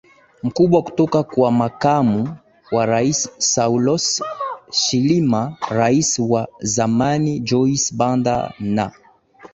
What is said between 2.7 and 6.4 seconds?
wa rais Saulos Chilima rais